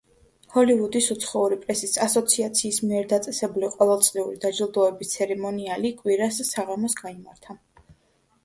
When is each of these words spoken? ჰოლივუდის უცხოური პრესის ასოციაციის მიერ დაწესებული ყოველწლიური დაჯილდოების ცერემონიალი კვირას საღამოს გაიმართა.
ჰოლივუდის 0.53 1.09
უცხოური 1.15 1.57
პრესის 1.65 1.93
ასოციაციის 2.05 2.79
მიერ 2.87 3.05
დაწესებული 3.11 3.69
ყოველწლიური 3.75 4.41
დაჯილდოების 4.47 5.13
ცერემონიალი 5.17 5.93
კვირას 6.01 6.41
საღამოს 6.51 6.99
გაიმართა. 7.05 7.61